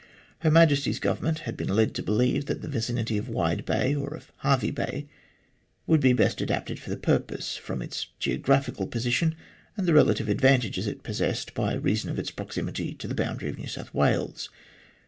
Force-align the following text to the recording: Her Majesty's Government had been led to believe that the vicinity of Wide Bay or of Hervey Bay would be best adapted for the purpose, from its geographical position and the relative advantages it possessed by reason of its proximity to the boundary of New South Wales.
Her 0.39 0.49
Majesty's 0.49 0.97
Government 0.97 1.41
had 1.41 1.55
been 1.55 1.67
led 1.67 1.93
to 1.93 2.01
believe 2.01 2.47
that 2.47 2.63
the 2.63 2.67
vicinity 2.67 3.19
of 3.19 3.29
Wide 3.29 3.65
Bay 3.65 3.93
or 3.93 4.15
of 4.15 4.31
Hervey 4.37 4.71
Bay 4.71 5.07
would 5.85 5.99
be 6.01 6.11
best 6.11 6.41
adapted 6.41 6.79
for 6.79 6.89
the 6.89 6.97
purpose, 6.97 7.55
from 7.55 7.83
its 7.83 8.07
geographical 8.17 8.87
position 8.87 9.35
and 9.77 9.87
the 9.87 9.93
relative 9.93 10.27
advantages 10.27 10.87
it 10.87 11.03
possessed 11.03 11.53
by 11.53 11.75
reason 11.75 12.09
of 12.09 12.17
its 12.17 12.31
proximity 12.31 12.95
to 12.95 13.07
the 13.07 13.13
boundary 13.13 13.51
of 13.51 13.59
New 13.59 13.67
South 13.67 13.93
Wales. 13.93 14.49